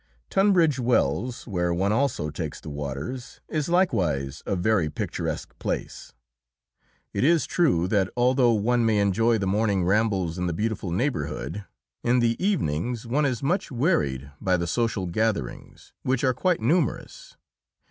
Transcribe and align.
Tunbridge 0.31 0.79
Wells, 0.79 1.45
where 1.45 1.71
one 1.71 1.91
also 1.91 2.31
takes 2.31 2.59
the 2.59 2.71
waters, 2.71 3.39
is 3.47 3.69
likewise 3.69 4.41
a 4.47 4.55
very 4.55 4.89
picturesque 4.89 5.53
place. 5.59 6.11
It 7.13 7.23
is 7.23 7.45
true 7.45 7.87
that 7.89 8.09
although 8.17 8.53
one 8.53 8.83
may 8.83 8.97
enjoy 8.97 9.37
the 9.37 9.45
morning 9.45 9.83
rambles 9.83 10.39
in 10.39 10.47
the 10.47 10.53
beautiful 10.53 10.89
neighbourhood, 10.89 11.65
in 12.03 12.17
the 12.19 12.35
evenings 12.43 13.05
one 13.05 13.25
is 13.27 13.43
much 13.43 13.69
wearied 13.71 14.31
by 14.41 14.57
the 14.57 14.65
social 14.65 15.05
gatherings, 15.05 15.93
which 16.01 16.23
are 16.23 16.33
quite 16.33 16.61
numerous. 16.61 17.37